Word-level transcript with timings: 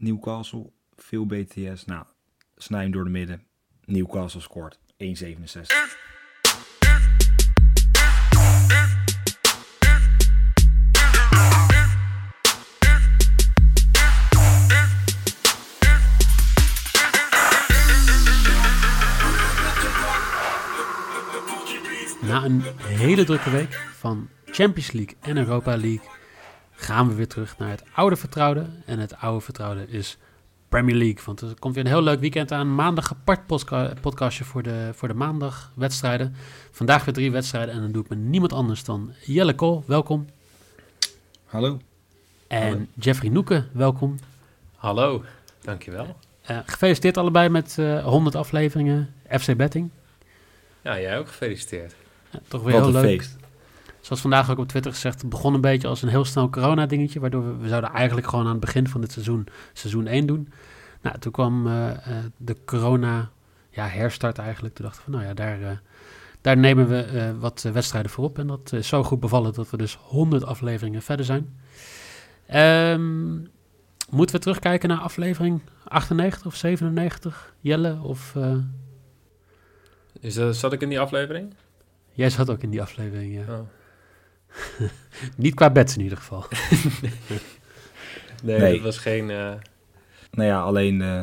Newcastle, 0.00 0.72
veel 0.96 1.26
BTS. 1.26 1.84
Nou, 1.84 2.04
snij 2.56 2.82
hem 2.82 2.90
door 2.90 3.04
de 3.04 3.10
midden. 3.10 3.42
Newcastle 3.84 4.40
scoort 4.40 4.78
1,67. 4.78 4.82
Na 22.20 22.44
een 22.44 22.62
hele 22.82 23.24
drukke 23.24 23.50
week 23.50 23.72
van 23.74 24.28
Champions 24.44 24.92
League 24.92 25.16
en 25.20 25.36
Europa 25.36 25.76
League 25.76 26.19
gaan 26.80 27.08
we 27.08 27.14
weer 27.14 27.28
terug 27.28 27.58
naar 27.58 27.68
het 27.70 27.82
oude 27.94 28.16
vertrouwde. 28.16 28.66
En 28.84 28.98
het 28.98 29.16
oude 29.16 29.40
vertrouwde 29.44 29.88
is 29.88 30.16
Premier 30.68 30.94
League. 30.96 31.24
Want 31.24 31.40
er 31.40 31.54
komt 31.58 31.74
weer 31.74 31.84
een 31.84 31.90
heel 31.90 32.02
leuk 32.02 32.20
weekend 32.20 32.52
aan. 32.52 32.74
Maandag 32.74 33.10
apart 33.12 33.46
podca 33.46 33.92
podcastje 34.00 34.44
voor 34.44 34.62
de, 34.62 34.90
voor 34.94 35.08
de 35.08 35.14
maandagwedstrijden. 35.14 36.34
Vandaag 36.70 37.04
weer 37.04 37.14
drie 37.14 37.30
wedstrijden 37.30 37.74
en 37.74 37.80
dan 37.80 37.92
doe 37.92 38.02
ik 38.02 38.08
met 38.08 38.18
niemand 38.18 38.52
anders 38.52 38.84
dan 38.84 39.12
Jelle 39.24 39.54
Kool. 39.54 39.84
Welkom. 39.86 40.26
Hallo. 41.44 41.78
En 42.46 42.62
Hallo. 42.68 42.86
Jeffrey 42.94 43.30
Noeken, 43.30 43.68
welkom. 43.72 44.18
Hallo, 44.76 45.24
dankjewel. 45.62 46.16
Uh, 46.50 46.58
gefeliciteerd 46.66 47.16
allebei 47.16 47.48
met 47.48 47.76
uh, 47.80 48.04
100 48.04 48.34
afleveringen 48.34 49.14
FC 49.38 49.56
Betting. 49.56 49.90
Ja, 50.82 51.00
jij 51.00 51.18
ook 51.18 51.28
gefeliciteerd. 51.28 51.94
Ja, 52.30 52.38
toch 52.48 52.62
weer 52.62 52.72
Wat 52.72 52.84
heel 52.86 52.94
een 52.96 53.00
leuk. 53.02 53.18
feest. 53.22 53.36
Zoals 54.00 54.20
vandaag 54.20 54.50
ook 54.50 54.58
op 54.58 54.68
Twitter 54.68 54.92
gezegd, 54.92 55.28
begon 55.28 55.54
een 55.54 55.60
beetje 55.60 55.88
als 55.88 56.02
een 56.02 56.08
heel 56.08 56.24
snel 56.24 56.50
corona-dingetje. 56.50 57.20
Waardoor 57.20 57.44
we, 57.44 57.56
we 57.56 57.68
zouden 57.68 57.90
eigenlijk 57.90 58.26
gewoon 58.26 58.44
aan 58.44 58.50
het 58.50 58.60
begin 58.60 58.88
van 58.88 59.00
dit 59.00 59.12
seizoen, 59.12 59.46
seizoen 59.72 60.06
1 60.06 60.26
doen. 60.26 60.48
Nou, 61.02 61.18
toen 61.18 61.32
kwam 61.32 61.66
uh, 61.66 61.72
uh, 61.72 61.94
de 62.36 62.56
corona, 62.64 63.30
ja, 63.70 63.86
herstart 63.86 64.38
eigenlijk. 64.38 64.74
Toen 64.74 64.84
dachten 64.84 65.02
we, 65.04 65.10
nou 65.10 65.24
ja, 65.24 65.34
daar, 65.34 65.60
uh, 65.60 65.68
daar 66.40 66.56
nemen 66.56 66.88
we 66.88 67.34
wat 67.38 67.62
wedstrijden 67.72 68.10
voor 68.10 68.24
op. 68.24 68.38
En 68.38 68.46
dat 68.46 68.72
is 68.72 68.88
zo 68.88 69.04
goed 69.04 69.20
bevallen 69.20 69.52
dat 69.52 69.70
we 69.70 69.76
dus 69.76 69.98
100 70.00 70.44
afleveringen 70.44 71.02
verder 71.02 71.26
zijn. 71.26 71.58
Um, 72.54 73.48
moeten 74.10 74.36
we 74.36 74.42
terugkijken 74.42 74.88
naar 74.88 74.98
aflevering 74.98 75.60
98 75.84 76.46
of 76.46 76.56
97, 76.56 77.54
Jelle? 77.60 77.98
Of, 78.02 78.36
Is 80.20 80.34
dat, 80.34 80.56
zat 80.56 80.72
ik 80.72 80.80
in 80.80 80.88
die 80.88 81.00
aflevering? 81.00 81.54
Jij 82.12 82.30
zat 82.30 82.50
ook 82.50 82.62
in 82.62 82.70
die 82.70 82.82
aflevering, 82.82 83.34
ja. 83.34 83.54
Oh. 83.54 83.60
Niet 85.36 85.54
qua 85.54 85.70
bets 85.70 85.96
in 85.96 86.02
ieder 86.02 86.18
geval. 86.18 86.44
nee, 88.42 88.58
Nee. 88.58 88.72
dat 88.74 88.82
was 88.82 88.98
geen... 88.98 89.30
Uh... 89.30 89.52
Nou 90.30 90.48
ja, 90.48 90.60
alleen... 90.60 91.02
eh, 91.02 91.22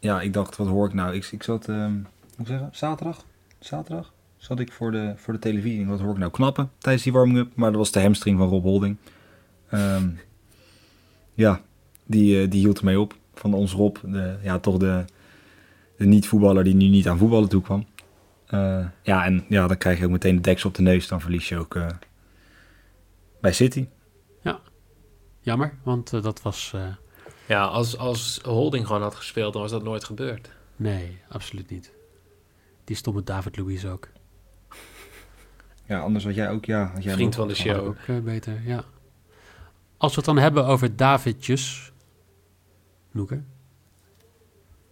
ja, 0.00 0.20
ik 0.20 0.32
dacht, 0.32 0.56
wat 0.56 0.66
hoor 0.66 0.86
ik 0.86 0.94
nou? 0.94 1.14
Ik, 1.14 1.24
ik 1.32 1.42
zat, 1.42 1.68
ehm, 1.68 1.92
hoe 2.36 2.46
zeggen, 2.46 2.68
zaterdag? 2.72 3.24
Zaterdag? 3.58 4.12
Zat 4.36 4.60
ik 4.60 4.72
voor 4.72 4.90
de, 4.92 5.12
voor 5.16 5.32
de 5.34 5.40
televisie. 5.40 5.86
Wat 5.86 6.00
hoor 6.00 6.12
ik 6.12 6.18
nou? 6.18 6.30
Knappen 6.30 6.70
tijdens 6.78 7.04
die 7.04 7.12
warming-up. 7.12 7.50
Maar 7.54 7.70
dat 7.70 7.78
was 7.78 7.92
de 7.92 8.00
hamstring 8.00 8.38
van 8.38 8.48
Rob 8.48 8.62
Holding. 8.62 8.96
Ehm, 9.70 10.08
ja, 11.34 11.60
die, 12.06 12.42
eh, 12.42 12.50
die 12.50 12.60
hield 12.60 12.78
ermee 12.78 13.00
op. 13.00 13.14
Van 13.34 13.54
ons 13.54 13.72
Rob. 13.72 13.96
De, 14.02 14.36
ja, 14.42 14.58
toch 14.58 14.76
de, 14.78 15.04
de 15.96 16.04
niet-voetballer 16.06 16.64
die 16.64 16.74
nu 16.74 16.88
niet 16.88 17.08
aan 17.08 17.18
voetballen 17.18 17.48
toe 17.48 17.62
kwam. 17.62 17.86
Uh, 18.50 18.86
ja, 19.02 19.24
en 19.24 19.44
ja, 19.48 19.66
dan 19.66 19.76
krijg 19.76 19.98
je 19.98 20.04
ook 20.04 20.10
meteen 20.10 20.34
de 20.36 20.40
deksel 20.40 20.68
op 20.68 20.74
de 20.74 20.82
neus. 20.82 21.08
Dan 21.08 21.20
verlies 21.20 21.48
je 21.48 21.58
ook 21.58 21.74
uh, 21.74 21.86
bij 23.44 23.52
City. 23.52 23.88
Ja, 24.40 24.60
jammer, 25.40 25.78
want 25.82 26.12
uh, 26.12 26.22
dat 26.22 26.42
was... 26.42 26.74
Ja, 27.46 27.64
als, 27.64 27.98
als 27.98 28.40
Holding 28.42 28.86
gewoon 28.86 29.02
had 29.02 29.14
gespeeld, 29.14 29.52
dan 29.52 29.62
was 29.62 29.70
dat 29.70 29.82
nooit 29.82 30.04
gebeurd. 30.04 30.50
Nee, 30.76 31.18
absoluut 31.28 31.70
niet. 31.70 31.92
Die 32.84 32.96
stond 32.96 33.16
met 33.16 33.26
David 33.26 33.56
Luiz 33.56 33.84
ook. 33.84 34.08
Ja, 35.84 36.00
anders 36.00 36.24
had 36.24 36.34
jij 36.34 36.50
ook... 36.50 36.64
Ja, 36.64 36.90
had 36.94 37.02
jij 37.02 37.12
Vriend 37.12 37.34
van 37.34 37.48
de 37.48 37.54
show. 37.54 37.86
Ook 37.86 38.06
uh, 38.06 38.18
beter, 38.18 38.62
ja. 38.64 38.84
Als 39.96 40.10
we 40.10 40.16
het 40.16 40.26
dan 40.26 40.38
hebben 40.38 40.66
over 40.66 40.96
Davidjes... 40.96 41.92
Noeke, 43.10 43.42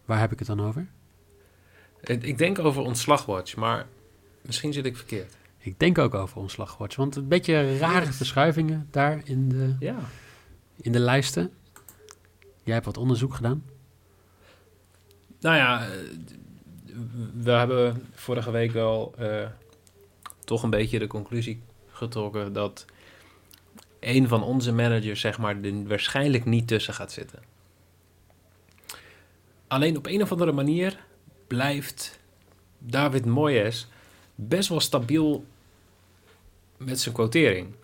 waar 0.05 0.21
heb 0.21 0.33
ik 0.33 0.39
het 0.39 0.49
dan 0.49 0.61
over? 0.61 0.89
Ik 2.01 2.39
denk 2.39 2.59
over 2.59 2.83
ontslagwatch, 2.83 3.57
maar 3.57 3.87
misschien 4.43 4.73
zit 4.73 4.87
ik 4.87 4.97
verkeerd. 4.97 5.37
Ik 5.65 5.79
denk 5.79 5.99
ook 5.99 6.15
over 6.15 6.39
ontslagwatch, 6.39 6.97
want 6.97 7.17
een 7.17 7.29
beetje 7.29 7.79
rare 7.79 8.13
verschuivingen 8.13 8.89
daar 8.91 9.21
in 9.25 9.49
de, 9.49 9.77
ja. 9.79 9.97
in 10.77 10.93
de 10.93 10.99
lijsten. 10.99 11.53
Jij 12.63 12.75
hebt 12.75 12.87
wat 12.87 12.97
onderzoek 12.97 13.35
gedaan. 13.35 13.65
Nou 15.41 15.57
ja, 15.57 15.89
we 17.35 17.51
hebben 17.51 18.07
vorige 18.15 18.51
week 18.51 18.71
wel 18.71 19.15
uh, 19.21 19.47
toch 20.45 20.63
een 20.63 20.71
beetje 20.71 20.99
de 20.99 21.07
conclusie 21.07 21.63
getrokken 21.87 22.53
dat 22.53 22.85
een 24.01 24.29
van 24.29 24.43
onze 24.43 24.73
managers, 24.73 25.21
zeg 25.21 25.39
maar, 25.39 25.63
er 25.63 25.87
waarschijnlijk 25.87 26.45
niet 26.45 26.69
tussen 26.69 26.95
gaat 26.95 27.13
zitten. 27.13 27.43
Alleen 29.67 29.97
op 29.97 30.07
een 30.07 30.23
of 30.23 30.33
andere 30.33 30.53
manier 30.53 31.05
blijft 31.47 32.21
David 32.79 33.25
Moyes 33.25 33.89
best 34.35 34.69
wel 34.69 34.81
stabiel 34.81 35.45
met 36.77 37.01
zijn 37.01 37.15
quotering. 37.15 37.75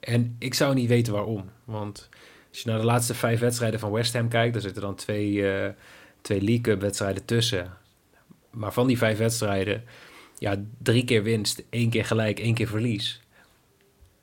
En 0.00 0.36
ik 0.38 0.54
zou 0.54 0.74
niet 0.74 0.88
weten 0.88 1.12
waarom. 1.12 1.50
Want 1.64 2.08
als 2.48 2.60
je 2.60 2.68
naar 2.68 2.78
de 2.78 2.84
laatste 2.84 3.14
vijf 3.14 3.40
wedstrijden 3.40 3.80
van 3.80 3.90
West 3.90 4.12
Ham 4.12 4.28
kijkt, 4.28 4.52
dan 4.52 4.62
zitten 4.62 4.82
dan 4.82 4.94
twee, 4.94 5.32
uh, 5.32 5.68
twee 6.20 6.40
League 6.40 6.60
Cup 6.60 6.80
wedstrijden 6.80 7.24
tussen. 7.24 7.76
Maar 8.50 8.72
van 8.72 8.86
die 8.86 8.98
vijf 8.98 9.18
wedstrijden, 9.18 9.84
ja, 10.38 10.62
drie 10.78 11.04
keer 11.04 11.22
winst, 11.22 11.62
één 11.70 11.90
keer 11.90 12.04
gelijk, 12.04 12.38
één 12.38 12.54
keer 12.54 12.68
verlies. 12.68 13.20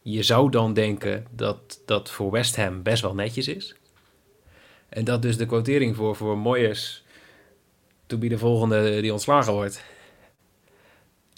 Je 0.01 0.24
zou 0.24 0.51
dan 0.51 0.74
denken 0.74 1.25
dat 1.31 1.81
dat 1.85 2.12
voor 2.12 2.31
West 2.31 2.56
Ham 2.56 2.84
best 2.84 3.01
wel 3.01 3.13
netjes 3.13 3.47
is. 3.47 3.75
En 4.89 5.03
dat 5.03 5.22
dus 5.22 5.38
de 5.38 5.45
quotering 5.45 5.95
voor, 5.95 6.16
voor 6.16 6.38
Moyes 6.38 7.03
to 8.06 8.18
be 8.18 8.28
de 8.28 8.38
volgende 8.38 9.01
die 9.01 9.12
ontslagen 9.12 9.53
wordt, 9.53 9.84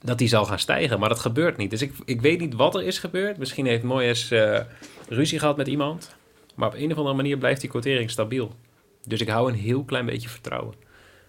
dat 0.03 0.17
die 0.17 0.27
zal 0.27 0.45
gaan 0.45 0.59
stijgen. 0.59 0.99
Maar 0.99 1.09
dat 1.09 1.19
gebeurt 1.19 1.57
niet. 1.57 1.69
Dus 1.69 1.81
ik, 1.81 1.93
ik 2.05 2.21
weet 2.21 2.39
niet 2.39 2.53
wat 2.53 2.75
er 2.75 2.83
is 2.83 2.99
gebeurd. 2.99 3.37
Misschien 3.37 3.65
heeft 3.65 3.83
Moyes 3.83 4.31
uh, 4.31 4.59
ruzie 5.07 5.39
gehad 5.39 5.57
met 5.57 5.67
iemand. 5.67 6.15
Maar 6.55 6.67
op 6.67 6.73
een 6.73 6.91
of 6.91 6.97
andere 6.97 7.15
manier 7.15 7.37
blijft 7.37 7.61
die 7.61 7.69
quotering 7.69 8.09
stabiel. 8.09 8.55
Dus 9.03 9.21
ik 9.21 9.29
hou 9.29 9.51
een 9.51 9.57
heel 9.57 9.83
klein 9.83 10.05
beetje 10.05 10.29
vertrouwen. 10.29 10.73
Oké. 10.73 10.83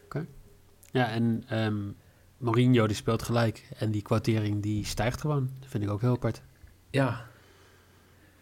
Okay. 0.04 0.26
Ja, 0.92 1.10
en 1.10 1.44
um, 1.52 1.96
Mourinho 2.38 2.86
die 2.86 2.96
speelt 2.96 3.22
gelijk. 3.22 3.68
En 3.76 3.90
die 3.90 4.02
quotering 4.02 4.62
die 4.62 4.84
stijgt 4.84 5.20
gewoon. 5.20 5.50
Dat 5.60 5.68
vind 5.68 5.84
ik 5.84 5.90
ook 5.90 6.00
heel 6.00 6.14
apart. 6.14 6.42
Ja. 6.90 7.26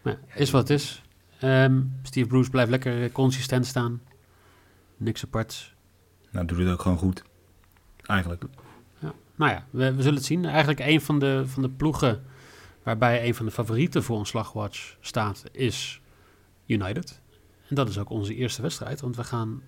Maar 0.01 0.19
ja, 0.27 0.35
is 0.35 0.51
wat 0.51 0.67
het 0.67 0.79
is. 0.79 1.01
Um, 1.43 1.99
Steve 2.03 2.27
Bruce 2.27 2.49
blijft 2.49 2.69
lekker 2.69 3.11
consistent 3.11 3.65
staan. 3.65 4.01
Niks 4.97 5.23
aparts. 5.23 5.73
Nou, 6.31 6.45
doet 6.45 6.57
het 6.57 6.67
ook 6.69 6.81
gewoon 6.81 6.97
goed. 6.97 7.23
Eigenlijk. 8.01 8.43
Nou 9.39 9.51
ja, 9.51 9.65
we, 9.69 9.93
we, 9.93 10.01
zullen 10.01 10.17
het 10.17 10.25
zien. 10.25 10.45
Eigenlijk 10.45 10.79
een 10.79 11.01
van 11.01 11.19
de, 11.19 11.43
van 11.45 11.61
de 11.61 11.69
ploegen 11.69 12.23
waarbij 12.83 13.27
een 13.27 13.35
van 13.35 13.45
de 13.45 13.51
favorieten 13.51 14.03
voor 14.03 14.17
ontslagwatch 14.17 14.97
staat, 14.99 15.43
is 15.51 16.01
United. 16.65 17.21
En 17.67 17.75
dat 17.75 17.89
is 17.89 17.97
ook 17.97 18.09
onze 18.09 18.35
eerste 18.35 18.61
wedstrijd, 18.61 19.01
want 19.01 19.15
we 19.15 19.23
gaan 19.23 19.61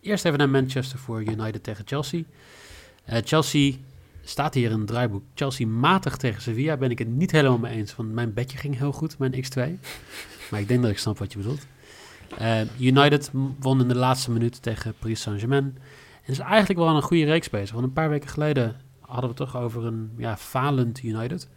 eerst 0.00 0.24
even 0.24 0.38
naar 0.38 0.48
Manchester 0.48 0.98
voor 0.98 1.22
United 1.22 1.62
tegen 1.62 1.86
Chelsea. 1.86 2.22
Uh, 3.08 3.18
Chelsea 3.24 3.74
staat 4.22 4.54
hier 4.54 4.70
in 4.70 4.78
het 4.78 4.86
draaiboek. 4.86 5.24
Chelsea 5.34 5.66
matig 5.66 6.16
tegen 6.16 6.42
Sevilla 6.42 6.76
ben 6.76 6.90
ik 6.90 6.98
het 6.98 7.08
niet 7.08 7.30
helemaal 7.30 7.58
mee 7.58 7.76
eens, 7.76 7.96
want 7.96 8.12
mijn 8.12 8.34
bedje 8.34 8.58
ging 8.58 8.78
heel 8.78 8.92
goed, 8.92 9.18
mijn 9.18 9.32
X2. 9.32 9.60
maar 10.50 10.60
ik 10.60 10.68
denk 10.68 10.82
dat 10.82 10.90
ik 10.90 10.98
snap 10.98 11.18
wat 11.18 11.32
je 11.32 11.38
bedoelt. 11.38 11.66
Uh, 12.40 12.60
United 12.78 13.30
won 13.58 13.80
in 13.80 13.88
de 13.88 13.96
laatste 13.96 14.30
minuut 14.30 14.62
tegen 14.62 14.94
Paris 14.98 15.20
Saint-Germain. 15.20 15.78
En 16.22 16.32
is 16.32 16.38
eigenlijk 16.38 16.78
wel 16.78 16.96
een 16.96 17.02
goede 17.02 17.24
reeks 17.24 17.50
bezig. 17.50 17.72
Want 17.72 17.84
een 17.84 17.92
paar 17.92 18.10
weken 18.10 18.28
geleden 18.28 18.86
hadden 19.08 19.30
we 19.30 19.36
toch 19.36 19.56
over 19.56 19.84
een 19.84 20.10
ja, 20.16 20.36
falend 20.36 21.02
United. 21.02 21.48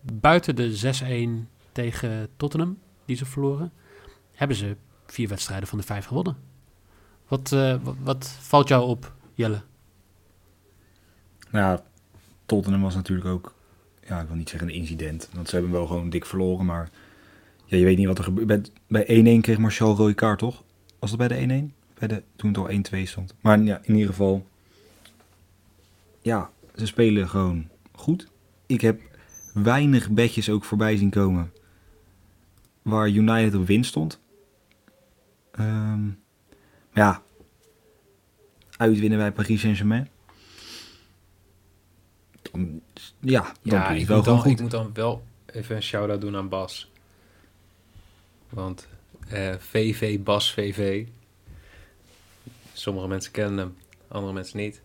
Buiten 0.00 0.56
de 0.56 1.44
6-1 1.44 1.48
tegen 1.72 2.28
Tottenham, 2.36 2.78
die 3.04 3.16
ze 3.16 3.24
verloren, 3.24 3.72
hebben 4.32 4.56
ze 4.56 4.76
vier 5.06 5.28
wedstrijden 5.28 5.68
van 5.68 5.78
de 5.78 5.84
vijf 5.84 6.06
gewonnen. 6.06 6.36
Wat, 7.28 7.52
uh, 7.52 7.76
wat, 8.02 8.36
valt 8.40 8.68
jou 8.68 8.84
op, 8.84 9.12
Jelle? 9.34 9.62
Nou, 11.50 11.80
Tottenham 12.46 12.82
was 12.82 12.94
natuurlijk 12.94 13.28
ook, 13.28 13.54
ja, 14.08 14.20
ik 14.20 14.26
wil 14.26 14.36
niet 14.36 14.48
zeggen 14.48 14.68
een 14.68 14.74
incident. 14.74 15.28
Want 15.32 15.48
ze 15.48 15.54
hebben 15.54 15.72
wel 15.72 15.86
gewoon 15.86 16.10
dik 16.10 16.24
verloren, 16.24 16.66
maar 16.66 16.90
ja, 17.64 17.76
je 17.76 17.84
weet 17.84 17.96
niet 17.96 18.06
wat 18.06 18.18
er 18.18 18.24
gebeurt. 18.24 18.72
Bij 18.86 19.02
1-1 19.02 19.40
kreeg 19.40 19.56
een 19.56 19.76
rode 19.78 20.36
toch? 20.36 20.62
Was 20.98 21.10
dat 21.10 21.28
bij 21.28 21.46
de 21.46 21.70
1-1? 21.70 21.74
Bij 21.98 22.08
de, 22.08 22.22
toen 22.36 22.48
het 22.48 22.92
al 22.92 23.00
1-2 23.00 23.02
stond. 23.02 23.34
Maar 23.40 23.60
ja, 23.60 23.80
in 23.82 23.94
ieder 23.94 24.08
geval, 24.08 24.46
ja, 26.20 26.50
ze 26.74 26.86
spelen 26.86 27.28
gewoon 27.28 27.68
goed. 27.92 28.26
Ik 28.66 28.80
heb 28.80 29.00
weinig 29.54 30.10
bedjes 30.10 30.50
ook 30.50 30.64
voorbij 30.64 30.96
zien 30.96 31.10
komen 31.10 31.52
waar 32.82 33.08
United 33.08 33.54
op 33.54 33.66
winst 33.66 33.90
stond. 33.90 34.20
Um, 35.58 36.22
Ja. 36.92 37.22
Uitwinnen 38.76 39.18
bij 39.18 39.32
Paris 39.32 39.60
Saint-Germain. 39.60 40.08
Dan, 42.42 42.80
ja, 43.20 43.42
dan 43.42 43.78
Ja, 43.78 43.88
ik 43.90 44.06
wel 44.06 44.16
moet, 44.16 44.24
dan, 44.26 44.36
ik 44.36 44.42
goed. 44.42 44.60
moet 44.60 44.70
dan 44.70 44.90
wel 44.94 45.24
even 45.46 45.76
een 45.76 45.82
shout-out 45.82 46.20
doen 46.20 46.36
aan 46.36 46.48
Bas. 46.48 46.90
Want 48.48 48.88
eh, 49.28 49.54
VV, 49.58 50.20
Bas 50.20 50.52
VV. 50.52 51.06
Sommige 52.72 53.08
mensen 53.08 53.32
kennen 53.32 53.58
hem, 53.58 53.76
andere 54.08 54.32
mensen 54.32 54.58
niet. 54.58 54.82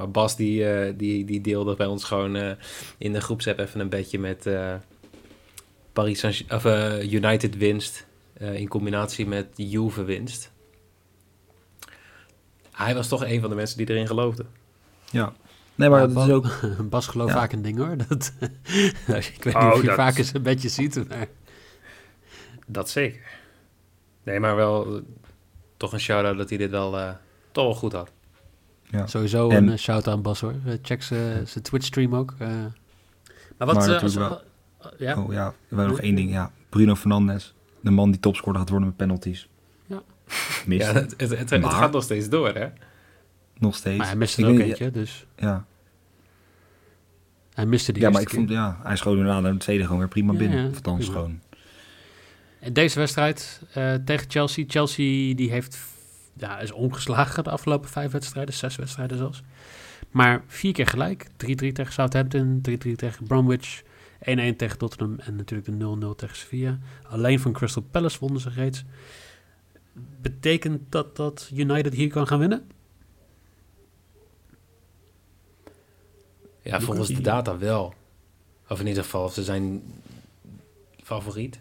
Maar 0.00 0.10
Bas 0.10 0.36
die, 0.36 0.68
eh, 0.70 0.92
die, 0.96 1.24
die 1.24 1.40
deelde 1.40 1.74
bij 1.76 1.86
ons 1.86 2.04
gewoon 2.04 2.36
eh, 2.36 2.50
in 2.98 3.12
de 3.12 3.20
groepsapp 3.20 3.58
even 3.58 3.80
een 3.80 3.88
bedje 3.88 4.18
met 4.18 4.46
eh, 4.46 4.74
Paris 5.92 6.18
Saint 6.18 6.44
of 6.52 6.64
eh, 6.64 7.12
United 7.12 7.56
winst 7.56 8.06
eh, 8.32 8.54
in 8.54 8.68
combinatie 8.68 9.26
met 9.26 9.46
Juve 9.56 10.04
winst. 10.04 10.52
Hij 12.72 12.94
was 12.94 13.08
toch 13.08 13.24
een 13.24 13.40
van 13.40 13.50
de 13.50 13.56
mensen 13.56 13.76
die 13.78 13.88
erin 13.90 14.06
geloofden. 14.06 14.46
Ja. 15.10 15.32
Nee, 15.74 15.88
maar 15.88 16.08
Bas, 16.08 16.26
is 16.26 16.32
ook... 16.32 16.46
Bas 16.90 17.06
gelooft 17.06 17.32
Ja. 17.32 17.38
vaak 17.38 17.52
in 17.52 17.62
dingen 17.62 17.86
hoor. 17.86 17.96
Dat, 18.08 18.32
ik 19.06 19.44
weet 19.44 19.54
Oh, 19.54 19.64
niet 19.64 19.72
of 19.72 19.80
je 19.80 19.86
dat- 19.86 19.96
vaak 19.96 20.16
eens 20.18 20.34
een 20.34 20.42
beetje 20.42 20.68
ziet. 20.68 21.08
Maar... 21.08 21.26
Dat 22.66 22.90
zeker. 22.90 23.20
Nee, 24.22 24.40
maar 24.40 24.56
wel 24.56 25.00
toch 25.76 25.92
een 25.92 26.00
shout-out 26.00 26.36
dat 26.36 26.48
hij 26.48 26.58
dit 26.58 26.70
wel 26.70 26.98
eh, 26.98 27.10
toch 27.52 27.64
wel 27.64 27.74
goed 27.74 27.92
had. 27.92 28.10
Ja. 28.90 29.06
Sowieso 29.06 29.48
En- 29.50 29.56
een 29.56 29.72
eh, 29.72 29.78
shout-out 29.78 30.14
aan 30.16 30.22
Bas 30.22 30.40
hoor. 30.40 30.54
Eh, 30.66 30.72
check 30.82 31.02
zijn 31.02 31.46
zijn 31.48 31.64
Twitch-stream 31.64 32.14
ook. 32.14 32.34
eh. 32.38 32.48
Maar 32.48 33.66
wat... 33.66 33.74
Maar 33.76 33.88
eh, 33.88 34.02
als, 34.02 34.14
natuurlijk 34.14 34.44
ja, 34.98 35.16
Oh 35.22 35.32
ja, 35.32 35.48
we 35.68 35.76
hebben 35.76 35.86
nog 35.94 36.00
één 36.00 36.14
ding. 36.14 36.30
Ja, 36.30 36.50
Bruno 36.68 36.94
Fernandes. 36.94 37.54
De 37.80 37.90
man 37.90 38.10
die 38.10 38.20
topscorer 38.20 38.58
gaat 38.58 38.68
worden 38.68 38.88
met 38.88 38.96
penalties. 38.96 39.48
Ja. 39.86 40.02
Mist 40.66 40.86
Ja, 40.86 40.92
het, 40.92 41.14
het, 41.50 41.54
gaat 41.64 41.92
nog 41.92 42.02
steeds 42.02 42.28
door, 42.28 42.48
hè? 42.54 42.66
nog 43.58 43.74
steeds. 43.74 43.96
maar 43.98 44.06
hij 44.06 44.16
miste 44.16 44.42
er 44.42 44.48
ook 44.48 44.56
weet- 44.56 44.66
eentje, 44.68 44.90
dus 44.90 45.26
Ja, 45.36 45.64
hij 47.54 47.66
miste 47.66 47.92
die 47.92 48.02
ja 48.02 48.10
maar 48.10 48.20
ik 48.22 48.30
vond, 48.30 48.48
ja, 48.50 48.78
hij 48.82 48.96
schoot 48.96 49.16
inderdaad 49.16 49.42
naar 49.42 49.52
de 49.52 49.58
tweede 49.58 49.82
gewoon 49.84 49.98
weer 49.98 50.08
prima 50.08 50.32
Ja, 50.32 50.38
binnen. 50.38 50.58
ja, 50.58 50.70
althans 50.74 51.06
gewoon. 51.06 51.40
En 52.60 52.72
Deze 52.72 52.98
wedstrijd 52.98 53.62
eh, 53.72 53.94
tegen 53.94 54.30
Chelsea. 54.30 54.64
Chelsea 54.68 55.34
die 55.34 55.50
heeft, 55.50 55.78
ja, 56.36 56.58
is 56.58 56.72
ongeslagen 56.72 57.44
de 57.44 57.50
afgelopen 57.50 57.88
vijf 57.88 58.12
wedstrijden, 58.12 58.54
zes 58.54 58.76
wedstrijden 58.76 59.18
zelfs. 59.18 59.42
Maar 60.10 60.44
vier 60.46 60.72
keer 60.72 60.86
gelijk. 60.86 61.26
3-3 61.26 61.28
tegen 61.72 61.92
Southampton, 61.92 62.60
3-3 62.68 62.92
tegen 62.96 63.26
Bromwich, 63.26 63.82
1-1 63.82 63.84
tegen 64.56 64.78
Tottenham 64.78 65.18
en 65.18 65.36
natuurlijk 65.36 65.78
de 65.78 65.96
0-0 66.12 66.16
tegen 66.16 66.36
Sevilla. 66.36 66.78
Alleen 67.08 67.40
van 67.40 67.52
Crystal 67.52 67.82
Palace 67.90 68.18
wonnen 68.18 68.40
ze 68.40 68.50
reeds. 68.50 68.84
Betekent 70.20 70.92
dat 70.92 71.16
dat 71.16 71.50
United 71.54 71.94
hier 71.94 72.10
kan 72.10 72.26
gaan 72.26 72.38
winnen? 72.38 72.70
Ja, 76.62 76.80
volgens 76.80 77.08
de 77.08 77.20
data 77.20 77.58
wel. 77.58 77.94
Of 78.68 78.80
in 78.80 78.86
ieder 78.86 79.02
geval, 79.02 79.28
ze 79.28 79.44
zijn 79.44 79.82
favoriet. 81.02 81.58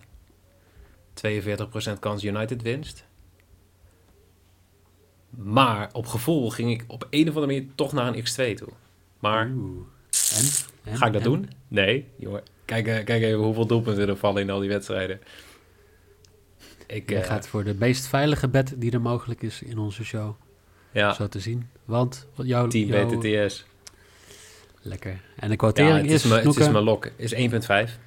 42% 1.14 2.00
kans 2.00 2.24
United 2.24 2.62
winst. 2.62 3.06
Maar 5.30 5.90
op 5.92 6.06
gevoel 6.06 6.50
ging 6.50 6.72
ik 6.72 6.84
op 6.88 7.08
een 7.10 7.30
of 7.30 7.36
andere 7.36 7.46
manier 7.46 7.66
toch 7.76 7.94
naar 7.94 8.08
een 8.08 8.24
x2 8.24 8.54
toe. 8.58 8.70
Maar 9.20 9.50
Oeh. 9.56 9.86
En? 10.38 10.46
En? 10.92 10.98
ga 10.98 11.06
ik 11.06 11.14
dat 11.14 11.22
En? 11.22 11.28
doen? 11.32 11.50
Nee, 11.68 12.06
jongen. 12.16 12.42
Kijk, 12.66 12.88
eh, 12.88 13.06
kijk 13.06 13.24
even 13.24 13.40
hoeveel 13.40 13.66
doelpunten 13.66 14.08
er 14.10 14.18
vallen 14.18 14.42
in 14.42 14.50
al 14.50 14.60
die 14.60 14.70
wedstrijden. 14.70 15.20
Ik, 16.88 17.12
eh, 17.12 17.24
gaat 17.24 17.48
voor 17.48 17.64
de 17.64 17.76
meest 17.80 18.08
veilige 18.08 18.48
bet 18.48 18.74
die 18.78 18.92
er 18.92 19.02
mogelijk 19.02 19.42
is 19.42 19.62
in 19.62 19.78
onze 19.78 20.04
show. 20.04 20.36
ja, 20.92 21.14
Zo 21.14 21.28
te 21.28 21.40
zien. 21.40 21.70
Want 21.86 22.28
jouw, 22.36 22.68
10 22.68 22.88
jouw- 22.88 23.18
BTTS. 23.20 23.66
Lekker. 24.82 25.12
En 25.12 25.22
de 25.46 25.48
Ja, 25.50 25.56
quotering 25.56 25.96
het 26.02 26.12
is, 26.12 26.24
het 26.24 26.46
is 26.58 26.70
mijn 26.70 26.84
lok. 26.84 27.12
Is 27.16 27.34
1.5. 27.34 28.00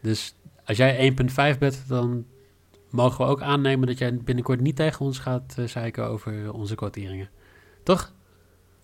Dus 0.00 0.34
als 0.64 0.76
jij 0.76 0.98
1.5 0.98 1.58
bent, 1.58 1.84
dan 1.88 2.24
mogen 2.90 3.24
we 3.24 3.30
ook 3.30 3.42
aannemen 3.42 3.86
dat 3.86 3.98
jij 3.98 4.14
binnenkort 4.16 4.60
niet 4.60 4.76
tegen 4.76 5.04
ons 5.06 5.18
gaat 5.18 5.54
eh, 5.58 5.64
zeiken 5.64 6.04
over 6.06 6.52
onze 6.52 6.74
quoteringen. 6.74 7.28
Toch? 7.82 8.12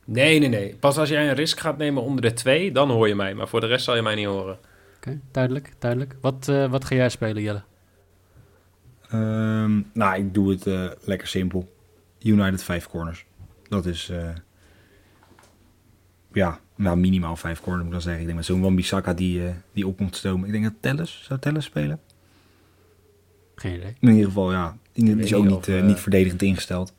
Nee, 0.05 0.38
nee, 0.38 0.49
nee. 0.49 0.76
Pas 0.76 0.99
als 0.99 1.08
jij 1.08 1.29
een 1.29 1.35
risk 1.35 1.61
gaat 1.61 1.79
nemen 1.79 2.03
onder 2.03 2.23
de 2.23 2.32
2, 2.32 2.73
dan 2.73 2.91
hoor 2.91 3.08
je 3.08 3.14
mij. 3.14 3.35
Maar 3.35 3.49
voor 3.49 3.61
de 3.61 3.67
rest 3.67 3.85
zal 3.85 3.97
je 3.97 4.03
mij 4.03 4.14
niet 4.14 4.26
horen. 4.26 4.58
Oké, 4.97 5.20
duidelijk, 5.31 5.73
duidelijk. 5.79 6.17
Wat, 6.20 6.49
eh, 6.49 6.70
wat 6.70 6.85
ga 6.85 6.94
jij 6.94 7.08
spelen, 7.08 7.43
Jelle? 7.43 7.62
Ehm, 9.11 9.81
nou, 9.93 10.17
ik 10.19 10.35
doe 10.35 10.50
het 10.50 10.67
eh, 10.67 10.91
lekker 11.00 11.29
simpel. 11.29 11.73
United 12.23 12.62
5 12.62 12.88
corners. 12.88 13.26
Dat 13.69 13.87
is... 13.87 14.08
eh, 14.08 14.29
ja, 16.32 16.61
nou, 16.76 16.97
minimaal 16.97 17.37
5 17.37 17.61
corners 17.61 17.85
moet 17.85 17.87
ik 17.87 17.93
dan 17.93 18.00
zeggen. 18.03 18.20
Ik 18.20 18.26
denk 18.26 18.38
met 18.38 18.47
zo'n 18.47 18.61
Wan-Bissaka 18.61 19.14
die, 19.14 19.43
die 19.73 19.87
op 19.87 20.00
moet 20.00 20.17
stomen. 20.17 20.47
Ik 20.47 20.53
denk 20.53 20.64
dat 20.64 20.75
Telles, 20.81 21.23
zou 21.25 21.41
Telles 21.41 21.64
spelen? 21.64 22.00
Geen 23.56 23.75
idee. 23.75 23.94
In 24.00 24.08
ieder 24.11 24.25
geval, 24.25 24.53
ja. 24.53 24.76
Die 24.93 25.17
is 25.17 25.35
ook 25.35 25.44
niet 25.44 25.53
of, 25.55 25.69
eh, 25.69 25.79
eh, 25.79 25.85
niet 25.85 25.99
verdedigend 25.99 26.43
ingesteld. 26.43 26.93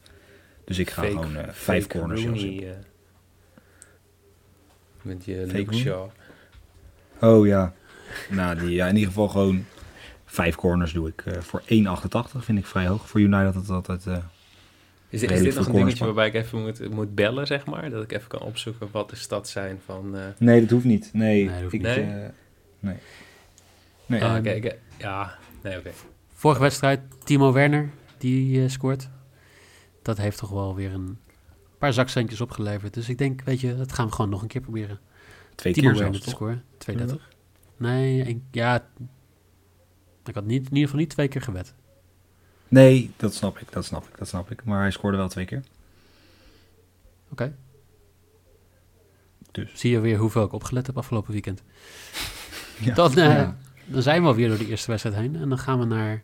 Dus 0.66 0.78
ik 0.78 0.90
ga 0.90 1.02
Fake- 1.02 1.14
gewoon 1.14 1.36
eh, 1.38 1.44
5 1.52 1.84
fake 1.84 1.98
corners 2.00 2.24
Rooney, 2.24 2.78
met 5.02 5.26
je 5.26 5.46
Luke? 5.52 5.74
Shaw. 5.74 6.10
Oh 7.22 7.46
ja. 7.48 7.74
Nou, 8.30 8.60
die, 8.60 8.70
ja, 8.72 8.88
in 8.88 8.94
ieder 8.94 9.10
geval 9.10 9.28
gewoon 9.28 9.66
vijf 10.26 10.56
corners 10.56 10.94
doe 10.94 11.08
ik. 11.08 11.24
voor 11.40 11.62
1,88 11.66 12.44
vind 12.44 12.58
ik 12.58 12.66
vrij 12.66 12.88
hoog. 12.88 13.10
Voor 13.10 13.20
United 13.20 13.54
dat 13.54 13.62
het 13.68 13.70
altijd... 13.72 14.22
Is, 15.10 15.24
is 15.24 15.42
dit 15.42 15.56
nog 15.56 15.66
een 15.68 15.74
dingetje 15.74 16.06
waarbij 16.06 16.28
ik 16.28 16.34
even 16.34 16.62
moet, 16.62 16.90
moet 16.90 17.16
bellen, 17.16 17.48
zeg 17.48 17.66
maar? 17.66 17.90
Dat 17.90 18.04
ik 18.04 18.12
even 18.12 18.28
kan 18.28 18.42
opzoeken 18.42 18.88
wat 18.92 19.10
de 19.10 19.16
stad 19.16 19.50
zijn 19.50 19.80
van... 19.86 20.16
Nee, 20.38 20.62
dat 20.62 20.70
hoeft 20.70 20.86
niet. 20.86 21.10
Nee, 21.14 21.44
Nee, 21.44 21.54
dat 21.54 21.62
hoeft 21.62 21.74
ik, 21.74 21.82
niet. 21.82 21.96
nee. 22.80 22.96
Nee. 24.08 24.24
ah, 24.24 24.46
ja, 24.98 25.38
nee, 25.64 25.78
oké. 25.78 25.92
Vorige 26.38 26.62
wedstrijd, 26.62 27.02
Timo 27.24 27.52
Werner, 27.54 27.90
die 28.18 28.64
eh, 28.64 28.70
scoort. 28.70 29.10
Dat 30.02 30.18
heeft 30.18 30.38
toch 30.38 30.50
wel 30.50 30.76
weer 30.76 30.94
een 30.94 31.18
paar 31.78 31.94
zakcentjes 31.94 32.42
opgeleverd. 32.42 32.94
Dus 32.94 33.10
ik 33.10 33.18
denk, 33.18 33.42
weet 33.42 33.60
je, 33.62 33.76
dat 33.78 33.92
gaan 33.94 34.06
we 34.08 34.12
gewoon 34.14 34.30
nog 34.32 34.42
een 34.42 34.48
keer 34.48 34.62
proberen. 34.62 35.00
Twee 35.56 35.74
Timo 35.74 35.90
keer 35.90 36.00
Werner 36.00 36.20
te 36.20 36.26
toch? 36.26 36.34
scoren. 36.34 36.64
32. 36.78 37.30
Nee, 37.78 38.42
ja. 38.52 38.88
Ik 40.26 40.36
had 40.36 40.46
niet, 40.46 40.60
in 40.62 40.70
ieder 40.70 40.84
geval 40.84 41.00
niet 41.00 41.10
twee 41.10 41.28
keer 41.28 41.42
gewet. 41.42 41.74
Nee, 42.68 43.12
dat 43.16 43.34
snap 43.34 43.60
ik, 43.60 43.72
dat 43.72 43.86
snap 43.86 44.08
ik, 44.08 44.18
dat 44.18 44.28
snap 44.28 44.52
ik. 44.52 44.64
Maar 44.64 44.82
hij 44.82 44.92
scoorde 44.92 45.18
wel 45.18 45.28
twee 45.28 45.46
keer. 45.46 45.64
Oké. 47.32 47.56
Dus. 49.52 49.72
Zie 49.74 49.92
je 49.92 50.00
weer 50.00 50.18
hoeveel 50.18 50.44
ik 50.44 50.52
opgelet 50.54 50.88
heb 50.88 50.98
afgelopen 50.98 51.32
weekend. 51.32 51.64
Ja. 52.80 52.94
Dan, 52.94 53.10
eh, 53.10 53.16
Ja. 53.26 53.58
dan 53.86 54.02
zijn 54.02 54.22
we 54.22 54.28
alweer 54.28 54.48
door 54.48 54.58
de 54.58 54.68
eerste 54.68 54.90
wedstrijd 54.92 55.16
heen. 55.18 55.36
En 55.36 55.50
dan 55.50 55.58
gaan 55.58 55.80
we 55.80 55.86
naar, 55.86 56.24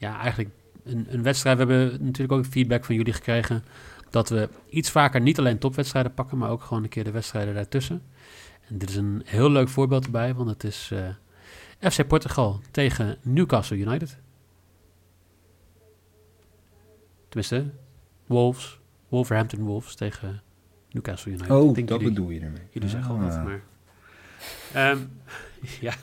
ja, 0.00 0.18
eigenlijk 0.18 0.50
een, 0.84 1.06
een 1.10 1.22
wedstrijd. 1.22 1.58
We 1.58 1.64
hebben 1.72 2.04
natuurlijk 2.04 2.32
ook 2.32 2.46
feedback 2.46 2.84
van 2.84 2.94
jullie 2.94 3.12
gekregen. 3.12 3.64
Dat 4.10 4.28
we 4.28 4.48
iets 4.68 4.90
vaker 4.90 5.20
niet 5.20 5.38
alleen 5.38 5.58
topwedstrijden 5.58 6.14
pakken, 6.14 6.38
maar 6.38 6.50
ook 6.50 6.62
gewoon 6.62 6.82
een 6.82 6.88
keer 6.88 7.04
de 7.04 7.10
wedstrijden 7.10 7.54
daartussen. 7.54 8.02
En 8.68 8.78
dit 8.78 8.88
is 8.88 8.96
een 8.96 9.22
heel 9.24 9.50
leuk 9.50 9.68
voorbeeld 9.68 10.04
erbij, 10.04 10.34
want 10.34 10.48
het 10.50 10.64
is 10.64 10.90
eh, 10.92 11.90
FC 11.90 12.06
Portugal 12.06 12.60
tegen 12.70 13.16
Newcastle 13.22 13.76
United. 13.76 14.18
Tenminste, 17.28 17.70
Wolves, 18.26 18.80
Wolverhampton 19.08 19.60
Wolves 19.60 19.94
tegen 19.94 20.42
Newcastle 20.90 21.32
United. 21.32 21.50
Oh, 21.50 21.74
dat 21.74 21.88
jullie, 21.88 22.08
bedoel 22.08 22.30
je 22.30 22.40
ermee. 22.40 22.62
jullie 22.70 22.88
zeggen 22.88 23.10
al 23.14 23.20
Ah. 23.20 23.26
wat, 23.26 23.44
maar... 23.44 23.62
Ehm, 24.72 24.98
ja, 25.86 25.94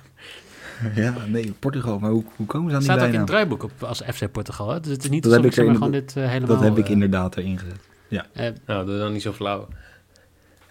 Ja, 0.96 1.14
nee, 1.28 1.52
Portugal. 1.52 2.00
Maar 2.00 2.12
hoe, 2.12 2.24
hoe 2.36 2.46
komen 2.46 2.70
ze 2.70 2.76
aan 2.76 2.82
die 2.82 2.92
staat 2.92 3.00
ook 3.00 3.14
in 3.14 3.18
bijnaam? 3.18 3.20
het 3.20 3.28
draaiboek 3.30 3.64
op 3.64 3.84
als 3.84 4.02
FC 4.14 4.32
Portugal. 4.32 4.70
Hè? 4.70 4.80
Dus 4.80 4.92
het 4.92 5.04
is 5.04 5.10
niet 5.10 5.24
Dat 5.24 5.32
heb 5.32 5.42
ik 5.42 5.48
ik 5.48 5.54
zeg 5.54 5.66
maar 5.66 5.76
gewoon 5.76 5.92
dit 5.92 6.16
eh, 6.18 6.28
helemaal... 6.30 6.56
Dat 6.56 6.64
heb 6.64 6.78
ik 6.78 6.86
eh, 6.86 6.92
inderdaad 6.92 7.38
erin 7.38 7.58
gezet. 7.60 7.80
eh, 8.34 8.52
Nou, 8.66 8.86
doe 8.86 8.98
dan 8.98 9.12
niet 9.14 9.22
zo 9.22 9.34
flauw. 9.34 9.68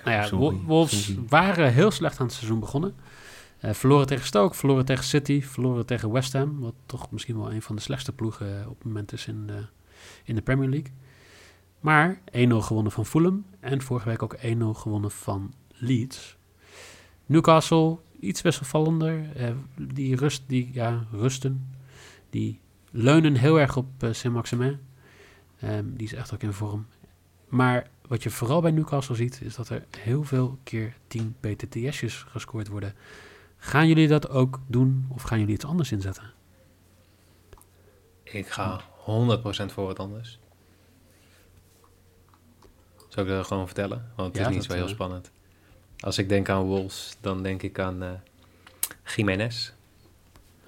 nou 0.04 0.16
ja, 0.16 0.22
Sorry, 0.26 0.56
Wolves 0.66 1.04
sorry. 1.04 1.22
waren 1.28 1.72
heel 1.72 1.90
slecht 1.90 2.18
aan 2.20 2.26
het 2.26 2.34
seizoen 2.34 2.60
begonnen. 2.60 2.94
Eh, 3.58 3.72
verloren 3.72 4.06
tegen 4.06 4.26
Stoke, 4.26 4.56
verloren 4.56 4.84
tegen 4.84 5.04
City, 5.04 5.42
verloren 5.42 5.86
tegen 5.86 6.10
West 6.12 6.32
Ham. 6.32 6.58
Wat 6.60 6.74
toch 6.86 7.10
misschien 7.10 7.36
wel 7.38 7.52
een 7.52 7.62
van 7.62 7.76
de 7.76 7.82
slechtste 7.82 8.12
ploegen 8.12 8.64
op 8.68 8.76
het 8.76 8.84
moment 8.86 9.12
is 9.12 9.26
in 9.26 9.46
de, 9.46 9.66
in 10.24 10.34
de 10.34 10.42
Premier 10.42 10.68
League. 10.68 10.92
Maar 11.80 12.20
1-0 12.32 12.46
gewonnen 12.48 12.92
van 12.92 13.06
Fulham. 13.06 13.44
En 13.60 13.82
vorige 13.82 14.08
week 14.08 14.22
ook 14.22 14.36
1-0 14.36 14.40
gewonnen 14.72 15.10
van 15.10 15.54
Leeds. 15.68 16.36
Newcastle, 17.26 17.96
iets 18.20 18.42
wisselvallender. 18.42 19.36
Eh, 19.36 19.50
die, 19.76 20.16
rust, 20.16 20.42
die 20.46 20.70
ja, 20.72 21.06
rusten. 21.12 21.74
Die 22.30 22.60
leunen 22.90 23.34
heel 23.34 23.60
erg 23.60 23.76
op 23.76 24.02
eh 24.02 24.12
Saint-Maximin. 24.12 24.78
Ehm, 25.60 25.84
die 25.86 26.06
is 26.06 26.12
echt 26.12 26.34
ook 26.34 26.42
in 26.42 26.52
vorm. 26.52 26.86
Maar 27.48 27.88
wat 28.08 28.22
je 28.22 28.30
vooral 28.30 28.60
bij 28.60 28.70
Newcastle 28.70 29.14
ziet, 29.14 29.40
is 29.42 29.54
dat 29.54 29.68
er 29.68 29.84
heel 29.98 30.22
veel 30.24 30.58
keer 30.62 30.94
10 31.06 31.36
BTTS'jes 31.40 32.24
gescoord 32.28 32.68
worden. 32.68 32.94
Gaan 33.56 33.88
jullie 33.88 34.08
dat 34.08 34.28
ook 34.28 34.60
doen 34.66 35.06
of 35.08 35.22
gaan 35.22 35.38
jullie 35.38 35.54
iets 35.54 35.64
anders 35.64 35.92
inzetten? 35.92 36.32
Ik 38.22 38.48
ga 38.48 38.80
100% 38.80 39.72
voor 39.72 39.86
wat 39.86 39.98
anders. 39.98 40.38
Zal 43.08 43.24
ik 43.24 43.30
dat 43.30 43.46
gewoon 43.46 43.66
vertellen? 43.66 44.12
Want 44.16 44.28
het 44.28 44.36
Ja, 44.36 44.42
is 44.42 44.48
niet 44.48 44.58
dat, 44.62 44.70
zo 44.70 44.76
heel 44.76 44.86
eh, 44.86 44.92
spannend. 44.92 45.30
Als 46.00 46.18
ik 46.18 46.28
denk 46.28 46.48
aan 46.48 46.62
Wolves, 46.64 47.16
dan 47.20 47.42
denk 47.42 47.62
ik 47.62 47.78
aan 47.78 48.02
eh 48.02 48.10
Jiménez. 49.16 49.72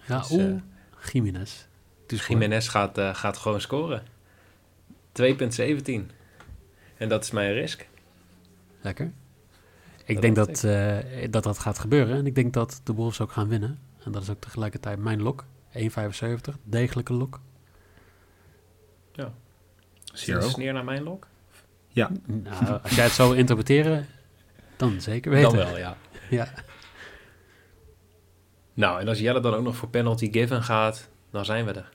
Ja, 0.07 0.19
Dus, 0.19 0.31
oeh, 0.31 0.45
eh, 0.45 0.57
Jiménez. 1.13 1.67
Dus 2.07 2.27
Jiménez 2.27 2.69
gaat, 2.71 2.99
eh, 2.99 3.15
gaat 3.15 3.37
gewoon 3.37 3.61
scoren. 3.61 4.03
2,17. 5.13 6.11
En 6.97 7.09
dat 7.09 7.25
is 7.25 7.31
mijn 7.31 7.53
risk. 7.53 7.89
Lekker. 8.81 9.13
Ik 10.05 10.15
Dat 10.15 10.23
denk 10.23 10.37
dat, 10.37 10.65
eh, 10.65 10.97
dat 11.31 11.43
dat 11.43 11.59
gaat 11.59 11.79
gebeuren. 11.79 12.17
En 12.17 12.27
ik 12.27 12.35
denk 12.35 12.53
dat 12.53 12.81
de 12.85 12.93
Wolves 12.93 13.21
ook 13.21 13.33
gaan 13.33 13.49
winnen. 13.49 13.79
En 14.05 14.13
dat 14.13 14.23
is 14.23 14.31
ook 14.31 14.41
tegelijkertijd 14.41 14.99
mijn 14.99 15.23
lok. 15.23 15.45
1,75. 15.73 16.57
Degelijke 16.65 17.13
lok. 17.13 17.41
Is 20.15 20.25
Zie 20.25 20.35
je 20.35 20.41
ook. 20.41 20.51
sneer 20.51 20.73
naar 20.73 20.85
mijn 20.85 21.03
lok? 21.03 21.27
Nou, 22.27 22.81
als 22.83 22.95
jij 22.95 23.05
het 23.05 23.13
zo 23.13 23.29
wil 23.29 23.37
interpreteren, 23.39 24.07
dan 24.79 25.01
zeker 25.01 25.31
weten. 25.31 25.57
Dan 25.57 25.67
wel, 25.67 25.79
ja. 25.79 25.97
Ja. 26.31 26.49
Nou, 28.75 29.01
en 29.01 29.09
als 29.09 29.19
Jelle 29.19 29.41
dan 29.41 29.55
ook 29.55 29.65
nog 29.65 29.77
voor 29.77 29.89
penalty 29.89 30.33
given 30.33 30.63
gaat, 30.63 31.09
dan 31.31 31.45
zijn 31.45 31.65
we 31.65 31.73
er. 31.73 31.89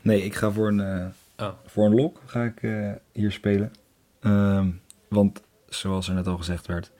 Nee, 0.00 0.22
ik 0.22 0.34
ga 0.34 0.50
voor 0.50 0.68
een, 0.68 0.80
eh, 0.80 1.06
Oh. 1.46 1.52
voor 1.66 1.84
een 1.86 1.94
lok 1.94 2.20
ga 2.26 2.44
ik, 2.44 2.62
eh, 2.62 2.92
hier 3.12 3.32
spelen. 3.32 3.72
Ehm, 4.20 4.70
want 5.08 5.42
zoals 5.68 6.08
er 6.08 6.14
net 6.14 6.26
al 6.26 6.36
gezegd 6.36 6.66
werd, 6.66 6.92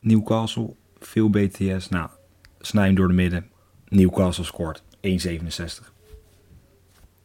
Newcastle, 0.00 0.74
veel 0.98 1.30
BTS. 1.30 1.88
Nou, 1.88 2.10
snij 2.60 2.86
hem 2.86 2.94
door 2.94 3.08
de 3.08 3.14
midden. 3.14 3.50
Newcastle 3.88 4.44
scoort 4.44 4.82
1,67. 5.00 5.92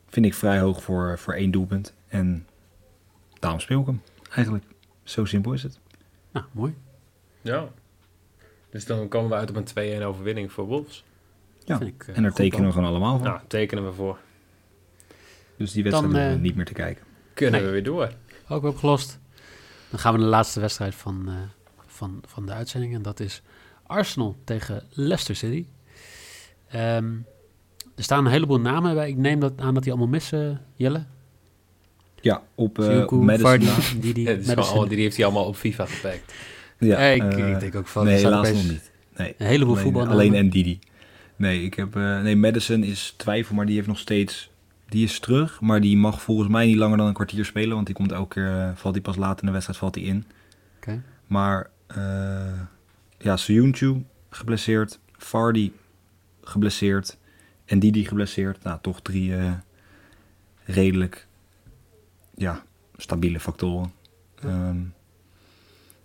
Vind 0.10 0.25
ik 0.25 0.34
vrij 0.34 0.60
hoog 0.60 0.84
voor, 0.84 1.20
voor 1.20 1.34
één 1.34 1.51
doelpunt. 1.51 1.94
En 2.08 2.48
daarom 3.39 3.60
speel 3.60 3.79
ik 3.79 3.86
hem. 3.86 4.01
Eigenlijk, 4.32 4.65
zo 5.03 5.25
simpel 5.25 5.53
is 5.53 5.63
het. 5.63 5.79
Nou, 6.38 6.50
mooi. 6.51 6.75
Ja. 7.41 7.67
Dus 8.70 8.86
dan 8.86 9.08
komen 9.08 9.29
we 9.29 9.36
uit 9.36 9.50
op 9.50 9.56
een 9.56 10.00
2-1 10.01 10.03
overwinning 10.03 10.51
voor 10.51 10.65
Wolves. 10.65 11.03
Ja, 11.65 11.79
ik, 11.79 12.06
eh, 12.08 12.17
En 12.17 12.22
daar 12.24 12.34
tekenen 12.34 12.65
we 12.65 12.72
gewoon 12.72 12.88
allemaal 12.89 13.17
van. 13.17 13.27
Nou, 13.27 13.39
tekenen 13.48 13.86
we 13.86 13.94
voor. 13.94 14.17
dus 15.58 15.72
die 15.72 15.84
wedstrijd 15.84 16.13
Dan, 16.13 16.22
we 16.24 16.29
eh, 16.29 16.39
niet 16.39 16.56
meer 16.56 16.65
te 16.65 16.74
kijken. 16.74 17.03
Kunnen 17.34 17.56
Nee. 17.60 17.70
we 17.70 17.74
weer 17.74 17.84
door. 17.84 18.12
Ook 18.48 18.62
weer 18.62 18.72
opgelost. 18.72 19.20
Dan 19.89 20.00
gaan 20.00 20.12
we 20.13 20.17
naar 20.17 20.27
de 20.27 20.34
laatste 20.36 20.60
wedstrijd 20.60 20.96
van, 20.96 21.24
eh, 21.27 21.34
van, 21.86 22.22
van 22.27 22.46
de 22.46 22.51
uitzending. 22.51 22.94
En 22.94 23.01
dat 23.01 23.20
is 23.20 23.41
Arsenal 23.84 24.36
tegen 24.44 24.84
Leicester 24.89 25.36
City. 25.36 25.65
Ehm, 26.67 27.13
er 27.96 28.03
staan 28.03 28.25
een 28.25 28.32
heleboel 28.32 28.60
namen 28.60 28.96
bij. 28.96 29.10
Ik 29.10 29.17
neem 29.17 29.39
dat 29.39 29.53
aan 29.62 29.74
dat 29.74 29.84
die 29.84 29.91
allemaal 29.91 30.12
missen, 30.12 30.65
Jelle. 30.74 31.06
Ja, 32.21 32.41
op, 32.55 32.79
eh 32.79 33.01
op 33.01 33.12
Madison. 33.12 33.62
Vardy, 33.62 34.00
Didi, 34.00 34.21
Ja, 34.21 34.31
Madison. 34.31 34.55
allemaal- 34.57 34.88
die 34.88 34.97
heeft 35.00 35.15
hij 35.15 35.25
allemaal 35.25 35.45
op 35.45 35.55
FIFA 35.55 35.86
gepakt. 35.86 36.33
Ja, 36.79 36.97
ik, 36.97 37.24
eh, 37.33 37.51
ik 37.51 37.59
denk 37.59 37.75
ook 37.75 37.88
van... 37.88 38.05
nee, 38.05 38.15
helaas 38.15 38.51
nog 38.51 38.63
niet. 38.63 38.91
Nee, 39.17 39.36
Een 39.38 39.47
heleboel 39.47 39.71
alleen, 39.74 39.83
voetbalnamen. 39.83 40.19
Alleen 40.19 40.33
en 40.36 40.50
Didi. 40.50 40.79
Nee, 41.36 41.63
ik 41.63 41.74
heb, 41.74 41.95
eh, 41.95 42.21
nee, 42.21 42.36
Madison 42.36 42.83
is 42.83 43.13
twijfel, 43.17 43.55
maar 43.55 43.65
die 43.65 43.75
heeft 43.75 43.88
nog 43.88 44.00
steeds... 44.00 44.50
Die 44.89 45.03
is 45.03 45.19
terug, 45.19 45.62
maar 45.62 45.81
die 45.81 45.97
mag 45.97 46.21
volgens 46.21 46.50
mij 46.50 46.65
niet 46.65 46.75
langer 46.75 46.97
dan 46.97 47.07
een 47.07 47.13
kwartier 47.13 47.45
spelen. 47.45 47.74
Want 47.75 47.86
die 47.86 47.95
komt 47.95 48.12
elke 48.12 48.33
keer, 48.33 48.59
eh, 48.59 48.69
valt 48.75 48.93
hij 48.93 49.03
pas 49.03 49.15
laat 49.15 49.39
in 49.39 49.45
de 49.45 49.51
wedstrijd, 49.51 49.79
valt 49.79 49.95
hij 49.95 50.03
in. 50.03 50.25
Oké. 50.77 51.01
Maar 51.27 51.69
eh 51.88 51.97
ja, 53.17 53.38
Soyuncu 53.38 54.03
geblesseerd, 54.29 55.00
Vardy 55.17 55.71
geblesseerd 56.43 57.17
en 57.65 57.79
Didi 57.79 58.05
geblesseerd. 58.05 58.63
Nou, 58.63 58.79
toch 58.81 59.01
drie 59.01 59.36
eh, 59.36 59.51
redelijk 60.65 61.26
ja, 62.38 62.63
stabiele 62.98 63.39
factoren. 63.39 63.91
Ehm, 64.36 64.82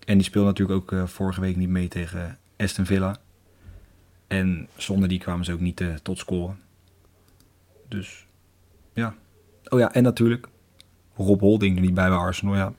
en 0.04 0.18
die 0.18 0.22
speelde 0.22 0.48
natuurlijk 0.48 0.80
ook 0.80 0.92
eh, 0.92 1.06
vorige 1.06 1.40
week 1.40 1.56
niet 1.56 1.68
mee 1.68 1.88
tegen 1.88 2.38
Aston 2.56 2.86
Villa. 2.86 3.16
En 4.26 4.68
zonder 4.76 5.08
die 5.08 5.18
kwamen 5.18 5.44
ze 5.44 5.52
ook 5.52 5.60
niet 5.60 5.80
eh, 5.80 5.94
tot 5.94 6.18
scoren. 6.18 6.60
Dus 7.88 8.26
ja. 8.92 9.14
Oh 9.68 9.78
ja, 9.78 9.92
en 9.92 10.02
natuurlijk 10.02 10.48
Rob 11.16 11.40
Holding 11.40 11.76
er 11.76 11.82
niet 11.82 11.94
bij 11.94 12.08
bij 12.08 12.18
Arsenal. 12.18 12.54
Ja, 12.56 12.72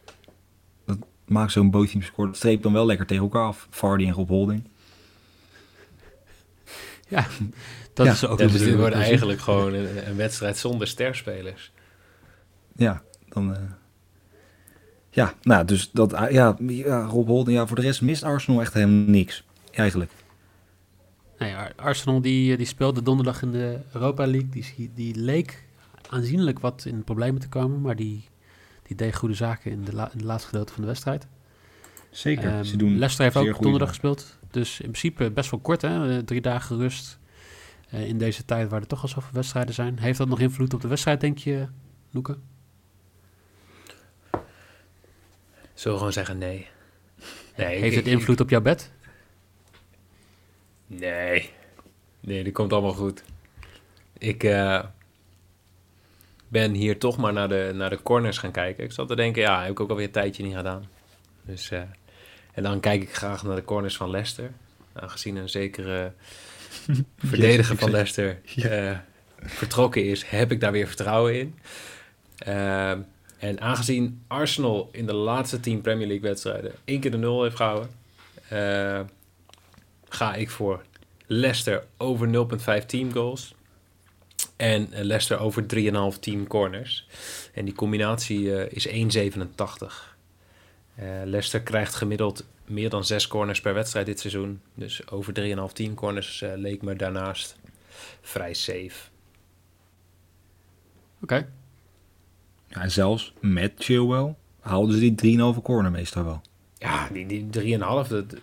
dat 0.86 0.98
maakt 1.26 1.52
zo'n 1.52 1.72
bootteam 1.72 2.02
score. 2.04 2.28
Dat 2.28 2.38
streept 2.38 2.64
dan 2.64 2.74
wel 2.74 2.86
lekker 2.86 3.06
tegen 3.06 3.24
elkaar 3.24 3.46
af. 3.46 3.68
Vardy 3.70 4.06
en 4.06 4.14
Rob 4.14 4.30
Holding. 4.30 4.64
Ja, 7.08 7.28
dat 7.94 8.06
Ja. 8.06 8.12
is 8.12 8.26
ook 8.26 8.40
Ja, 8.40 8.46
een 8.46 8.52
dus 8.52 8.62
dit 8.62 8.76
wordt 8.76 8.96
eigenlijk 8.96 9.40
gewoon 9.40 9.74
een, 9.74 10.08
een 10.10 10.16
wedstrijd 10.16 10.58
zonder 10.58 10.88
sterspelers. 10.88 11.72
Ja, 12.76 13.02
dan... 13.34 13.56
eh, 13.56 13.62
ja, 15.10 15.34
nou, 15.42 15.66
dus 15.66 15.92
dat... 15.92 16.14
ah, 16.14 16.32
ja, 16.32 16.56
ja, 16.68 17.02
Rob 17.04 17.28
Holding. 17.28 17.58
Ja, 17.58 17.68
voor 17.68 17.76
de 17.76 17.82
rest 17.82 18.02
mist 18.02 18.24
Arsenal 18.24 18.62
echt 18.62 18.74
helemaal 18.74 19.10
niks. 19.10 19.44
Eigenlijk. 19.72 20.12
Nee, 21.38 21.56
Ar- 21.56 21.74
Arsenal 21.76 22.22
die, 22.22 22.52
eh, 22.52 22.58
die 22.58 22.66
speelde 22.66 23.02
donderdag 23.04 23.42
in 23.42 23.52
de 23.52 23.80
Europa 23.94 24.26
League. 24.28 24.50
Die, 24.50 24.92
die 24.96 25.16
leek 25.16 25.66
aanzienlijk 26.10 26.60
wat 26.60 26.86
in 26.86 27.04
problemen 27.04 27.42
te 27.42 27.50
komen. 27.50 27.82
Maar 27.82 27.96
die, 27.96 28.30
die 28.84 28.96
deed 28.96 29.16
goede 29.16 29.36
zaken 29.36 29.72
in, 29.72 29.84
de 29.84 29.94
la, 29.96 30.06
in 30.12 30.18
het 30.18 30.26
laatste 30.26 30.48
gedeelte 30.50 30.74
van 30.74 30.82
de 30.82 30.88
wedstrijd. 30.88 31.28
Zeker. 32.10 32.50
Ehm, 32.52 32.64
Ze 32.64 32.78
doen 32.78 32.90
Leicester 32.98 33.24
heeft 33.24 33.36
ook 33.38 33.62
donderdag 33.62 33.94
zaken. 33.96 34.10
gespeeld. 34.18 34.38
Dus 34.52 34.74
in 34.80 34.92
principe 34.92 35.32
best 35.32 35.52
wel 35.52 35.60
kort, 35.60 35.82
hè? 35.82 36.18
Eh, 36.18 36.24
Drie 36.24 36.42
dagen 36.42 36.78
rust. 36.78 37.20
Eh, 37.90 38.08
in 38.08 38.18
deze 38.18 38.46
tijd 38.46 38.70
waar 38.70 38.82
er 38.82 38.88
toch 38.88 39.02
al 39.02 39.08
zoveel 39.08 39.34
wedstrijden 39.34 39.74
zijn. 39.74 40.00
Heeft 40.00 40.18
dat 40.18 40.28
nog 40.28 40.40
invloed 40.40 40.74
op 40.74 40.82
de 40.82 40.88
wedstrijd, 40.88 41.22
denk 41.22 41.38
je, 41.38 41.68
Loeke? 42.12 42.38
Zullen 45.84 45.98
we 45.98 46.04
gewoon 46.04 46.14
zeggen 46.26 46.38
nee? 46.38 46.68
Nee, 47.56 47.68
Heeft 47.68 47.84
ik- 47.84 47.94
het 47.96 48.06
ik- 48.08 48.12
invloed 48.14 48.40
op 48.40 48.50
jouw 48.50 48.62
bed? 48.62 48.92
Nee. 50.88 51.50
Nee, 52.20 52.44
dat 52.44 52.54
komt 52.54 52.74
allemaal 52.74 52.94
goed. 52.94 53.24
Ik 54.18 54.44
eh, 54.44 54.84
ben 56.48 56.74
hier 56.74 56.98
toch 57.00 57.18
maar 57.18 57.34
naar 57.34 57.48
de, 57.50 57.72
naar 57.76 57.90
de 57.90 58.02
corners 58.04 58.38
gaan 58.38 58.52
kijken. 58.52 58.84
Ik 58.84 58.92
zat 58.92 59.08
te 59.08 59.16
denken, 59.16 59.42
ja, 59.42 59.62
heb 59.62 59.72
ik 59.72 59.80
ook 59.80 59.90
alweer 59.90 60.06
een 60.06 60.12
tijdje 60.12 60.44
niet 60.44 60.56
gedaan. 60.56 60.90
Dus, 61.42 61.72
eh, 61.72 61.82
en 62.54 62.64
dan 62.64 62.80
kijk 62.80 63.02
ik 63.02 63.16
graag 63.16 63.44
naar 63.44 63.56
de 63.56 63.64
corners 63.66 63.96
van 63.98 64.10
Leicester. 64.10 64.52
Aangezien 64.94 65.36
een 65.36 65.50
zekere 65.50 66.14
verdediger 67.18 67.78
van 67.78 67.92
Leicester 67.92 68.40
eh, 68.56 68.98
vertrokken 69.42 70.06
is, 70.06 70.24
heb 70.26 70.52
ik 70.52 70.60
daar 70.60 70.72
weer 70.72 70.88
vertrouwen 70.88 71.40
in. 71.40 71.56
En 73.44 73.62
aangezien 73.62 74.24
Arsenal 74.28 74.90
in 74.92 75.06
de 75.06 75.14
laatste 75.14 75.60
10 75.60 75.82
Premier 75.82 76.08
League 76.08 76.30
wedstrijden 76.30 76.72
één 76.86 77.00
keer 77.00 77.12
de 77.12 77.18
nul 77.18 77.44
heeft 77.44 77.56
gehouden, 77.56 77.90
eh, 78.50 79.02
ga 80.10 80.34
ik 80.36 80.50
voor 80.50 80.84
Leicester 81.26 81.84
over 81.98 82.28
0,5 82.28 82.86
team 82.86 83.12
goals. 83.12 83.56
En 84.56 84.88
Leicester 84.92 85.40
over 85.40 85.66
3,5 85.66 86.20
team 86.20 86.48
corners. 86.48 87.08
En 87.54 87.66
die 87.66 87.74
combinatie 87.74 88.56
eh, 88.56 88.72
is 88.72 88.88
1,87. 88.88 90.18
Eh 90.96 91.06
Leicester 91.24 91.62
krijgt 91.62 91.96
gemiddeld 91.96 92.46
meer 92.66 92.90
dan 92.90 93.06
6 93.06 93.28
corners 93.28 93.62
per 93.62 93.74
wedstrijd 93.74 94.06
dit 94.06 94.20
seizoen. 94.20 94.62
Dus 94.74 95.10
over 95.10 95.34
3,5 95.34 95.74
team 95.74 95.94
corners 95.94 96.44
leek 96.56 96.82
me 96.82 96.96
daarnaast 96.96 97.56
vrij 98.22 98.54
safe. 98.54 99.10
Oké. 101.22 101.48
Ja, 102.74 102.82
en 102.82 102.92
zelfs 102.92 103.34
met 103.40 103.74
Chilwell 103.78 104.36
houden 104.60 104.96
ze 105.00 105.14
die 105.16 105.38
3,5 105.56 105.62
corner 105.62 105.92
meestal 105.92 106.24
wel. 106.24 106.42
Ja, 106.78 107.10
die, 107.12 107.26
die 107.26 107.78
3,5 107.78 107.84
dat 108.10 108.36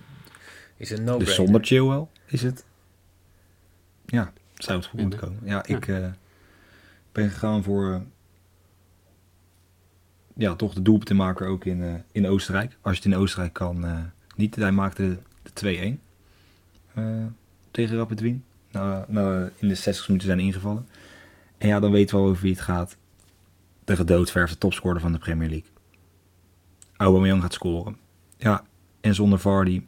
is 0.77 0.91
een 0.91 0.97
no-brainer. 0.97 1.19
dus 1.19 1.35
zonder 1.35 1.65
Chilwell 1.65 2.07
is 2.27 2.43
het... 2.43 2.65
Ja, 4.07 4.33
zou 4.55 4.79
het 4.79 4.87
goed 4.87 5.01
moeten 5.01 5.19
komen. 5.19 5.41
Ja, 5.45 5.67
ik 5.67 5.89
eh, 5.89 6.07
ben 7.13 7.31
gegaan 7.31 7.63
voor... 7.63 7.93
eh, 7.93 8.01
ja, 10.35 10.55
toch 10.55 10.75
de 10.75 10.83
doelpuntenmaker 10.83 11.47
ook 11.47 11.65
in, 11.65 11.83
eh, 11.83 11.95
in 12.13 12.27
Oostenrijk. 12.27 12.77
Als 12.81 12.97
je 12.97 13.03
het 13.03 13.13
in 13.13 13.19
Oostenrijk 13.19 13.53
kan 13.53 13.85
eh, 13.85 13.99
niet. 14.37 14.57
Hij 14.57 14.73
maakte 14.73 15.19
de 15.55 15.97
2-1 15.99 16.01
eh, 16.95 17.05
tegen 17.71 17.97
Rapid 17.97 18.21
Wien. 18.21 18.45
Nou, 18.71 19.05
nou, 19.09 19.51
in 19.57 19.69
de 19.69 19.75
60 19.75 20.07
minuten 20.09 20.29
zijn 20.29 20.41
ingevallen. 20.41 20.87
En 21.59 21.69
ja, 21.69 21.81
dan 21.81 21.91
weten 21.91 22.17
we 22.17 22.23
al 22.23 22.29
over 22.29 22.43
wie 22.43 22.53
het 22.53 22.61
gaat. 22.61 22.97
De 23.91 23.97
gedoodverfde 23.97 24.59
topscorer 24.59 25.01
van 25.01 25.13
de 25.13 25.19
Premier 25.19 25.49
League. 25.49 25.69
Aubameyang 26.97 27.43
gaat 27.43 27.53
scoren. 27.53 27.97
Ja, 28.37 28.65
en 29.01 29.15
zonder 29.15 29.39
Vardy. 29.39 29.83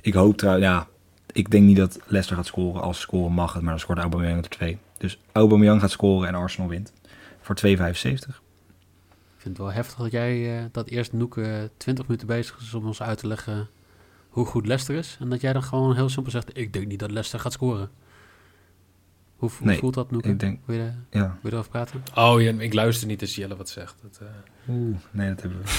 Ik 0.00 0.14
hoop 0.14 0.36
trouwens, 0.36 0.66
ja, 0.66 0.88
ik 1.32 1.50
denk 1.50 1.64
niet 1.64 1.76
dat 1.76 1.98
Leicester 2.06 2.36
gaat 2.36 2.46
scoren. 2.46 2.82
Als 2.82 3.00
scoren 3.00 3.32
mag 3.32 3.52
het, 3.52 3.62
maar 3.62 3.70
dan 3.70 3.80
scoort 3.80 3.98
Aubameyang 3.98 4.42
er 4.42 4.50
2. 4.50 4.78
Dus 4.98 5.18
Aubameyang 5.32 5.80
gaat 5.80 5.90
scoren 5.90 6.28
en 6.28 6.34
Arsenal 6.34 6.68
wint. 6.68 6.92
Voor 7.40 7.56
2,75. 7.66 7.68
Ik 7.68 7.84
vind 9.36 9.56
het 9.56 9.58
wel 9.58 9.72
heftig 9.72 9.98
dat 9.98 10.10
jij 10.10 10.58
eh, 10.58 10.64
dat 10.72 10.88
eerst 10.88 11.12
Noeke 11.12 11.42
eh, 11.42 11.62
20 11.76 12.06
minuten 12.06 12.26
bezig 12.26 12.58
is 12.60 12.74
om 12.74 12.86
ons 12.86 13.02
uit 13.02 13.18
te 13.18 13.26
leggen 13.26 13.68
hoe 14.28 14.46
goed 14.46 14.66
Leicester 14.66 14.96
is. 14.96 15.16
En 15.20 15.28
dat 15.28 15.40
jij 15.40 15.52
dan 15.52 15.62
gewoon 15.62 15.94
heel 15.94 16.08
simpel 16.08 16.32
zegt, 16.32 16.58
ik 16.58 16.72
denk 16.72 16.86
niet 16.86 16.98
dat 16.98 17.10
Leicester 17.10 17.40
gaat 17.40 17.52
scoren. 17.52 17.90
Hoe, 19.38 19.50
hoe 19.58 19.66
Nee, 19.66 19.78
voelt 19.78 19.94
dat, 19.94 20.10
Noeke? 20.10 20.28
ik 20.28 20.40
denk- 20.40 20.58
Wil 20.64 20.76
je, 20.76 20.90
Ja. 21.10 21.20
wil 21.20 21.30
je 21.42 21.48
erover 21.50 21.70
praten? 21.70 22.02
Oh, 22.14 22.40
ja, 22.40 22.52
ik 22.58 22.74
luister 22.74 23.06
niet 23.06 23.20
als 23.20 23.34
Jelle 23.34 23.56
wat 23.56 23.68
zegt. 23.68 23.94
Dat, 24.02 24.18
eh, 24.22 24.74
Oeh, 24.74 24.96
nee, 25.10 25.28
dat 25.28 25.40
hebben 25.40 25.58
we. 25.62 25.68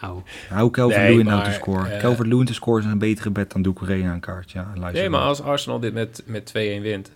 Auw. 0.00 0.22
Hou 0.48 0.70
Calvert 0.70 1.00
Nee, 1.00 1.10
Lewin 1.10 1.26
nou 1.26 1.44
te 1.44 1.52
scoren. 1.52 1.98
Calvert 2.00 2.28
Lewin 2.28 2.44
te 2.46 2.54
scoren 2.54 2.84
is 2.84 2.90
een 2.90 2.98
betere 2.98 3.30
bet 3.30 3.52
dan 3.52 3.62
Doucouré 3.62 4.04
aan 4.04 4.14
een 4.14 4.20
kaart. 4.20 4.50
Ja, 4.50 4.62
luister 4.74 4.92
Nee, 5.00 5.08
maar 5.10 5.20
maar. 5.20 5.28
als 5.28 5.42
Arsenal 5.42 5.80
dit 5.80 5.92
met, 5.92 6.22
met 6.26 6.46
2-1 6.46 6.82
wint. 6.82 7.12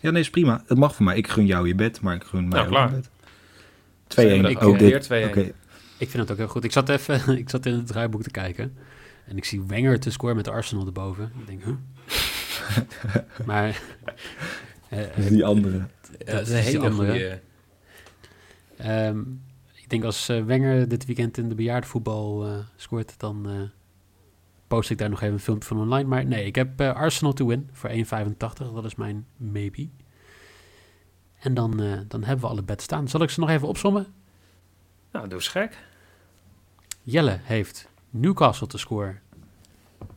Ja, 0.00 0.10
nee, 0.10 0.20
is 0.20 0.30
prima. 0.30 0.62
Het 0.66 0.78
mag 0.78 0.94
voor 0.94 1.04
mij. 1.04 1.16
Ik 1.16 1.28
gun 1.28 1.46
jou 1.46 1.66
je 1.68 1.74
bed, 1.74 2.00
maar 2.00 2.14
ik 2.14 2.24
gun 2.24 2.40
mij 2.48 2.48
Nou, 2.48 2.62
ook 2.64 2.68
klaar. 2.70 2.90
bed. 2.90 3.10
Ze 4.08 4.20
hebben 4.20 4.38
2-1. 4.38 4.54
dat 4.54 4.62
Ook 4.62 4.78
weer 4.78 4.90
dit. 4.92 5.02
2-1. 5.04 5.28
Oké. 5.28 5.40
Ik 5.98 6.10
vind 6.10 6.22
het 6.22 6.30
ook 6.30 6.36
heel 6.38 6.48
goed. 6.48 6.64
Ik 6.64 6.72
zat 6.72 6.88
even 6.88 7.38
ik 7.38 7.50
zat 7.50 7.66
in 7.66 7.74
het 7.74 7.86
draaiboek 7.86 8.22
te 8.22 8.30
kijken. 8.30 8.76
En 9.26 9.36
ik 9.36 9.44
zie 9.44 9.62
Wenger 9.66 10.00
te 10.00 10.10
scoren 10.10 10.36
met 10.36 10.48
Arsenal 10.48 10.86
erboven. 10.86 11.32
Ik 11.40 11.46
denk, 11.46 11.64
huh? 11.64 11.74
maar... 13.46 13.80
eh, 14.88 14.98
Dat 14.98 15.16
is 15.16 15.28
die 15.28 15.44
andere. 15.44 15.78
Dat 15.78 16.26
dat 16.26 16.40
is 16.40 16.48
een 16.52 16.56
hele 16.56 16.88
andere. 16.88 17.40
Ehm, 18.76 19.20
ik 19.74 19.90
denk 19.90 20.04
als 20.04 20.28
eh, 20.28 20.44
Wenger 20.44 20.88
dit 20.88 21.04
weekend 21.06 21.38
in 21.38 21.48
de 21.48 21.54
bejaardenvoetbal 21.54 22.46
eh 22.46 22.58
scoort, 22.76 23.14
dan 23.18 23.48
eh, 23.48 23.60
post 24.66 24.90
ik 24.90 24.98
daar 24.98 25.10
nog 25.10 25.20
even 25.20 25.34
een 25.34 25.40
filmpje 25.40 25.68
van 25.68 25.78
online. 25.80 26.08
Maar 26.08 26.24
nee, 26.26 26.44
ik 26.44 26.54
heb 26.54 26.80
eh, 26.80 26.94
Arsenal 26.94 27.32
to 27.32 27.46
win 27.46 27.68
voor 27.72 27.90
1,85. 27.90 27.96
Dat 28.38 28.84
is 28.84 28.94
mijn 28.94 29.26
maybe. 29.36 29.88
En 31.38 31.54
dan, 31.54 31.82
eh, 31.82 31.98
dan 32.08 32.24
hebben 32.24 32.44
we 32.44 32.50
alle 32.50 32.62
bets 32.62 32.84
staan. 32.84 33.08
Zal 33.08 33.22
ik 33.22 33.30
ze 33.30 33.40
nog 33.40 33.48
even 33.48 33.68
opsommen? 33.68 34.06
Nou, 35.12 35.28
doe 35.28 35.38
eens 35.38 35.48
gek. 35.48 35.78
Jelle 37.02 37.38
heeft 37.42 37.88
Newcastle 38.10 38.66
te 38.66 38.78
scoren. 38.78 39.20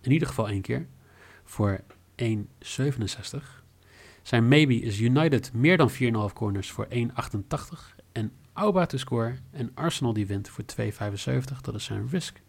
In 0.02 0.12
ieder 0.12 0.28
geval 0.28 0.48
één 0.50 0.62
keer. 0.62 0.88
Voor 1.44 1.80
1,67. 2.24 3.66
Zijn 4.22 4.48
maybe 4.48 4.80
is 4.80 5.00
United 5.00 5.54
meer 5.54 5.78
dan 5.78 5.92
4,5 5.92 6.34
corners 6.34 6.72
voor 6.72 6.88
1,88. 6.90 6.98
En 8.12 8.32
Auba 8.54 8.86
te 8.86 8.98
scoren. 8.98 9.40
En 9.52 9.72
Arsenal 9.74 10.14
die 10.14 10.28
wint 10.28 10.50
voor 10.50 10.64
2,75. 10.64 11.62
Dat 11.62 11.76
is 11.76 11.84
zijn 11.84 12.08
risk. 12.10 12.42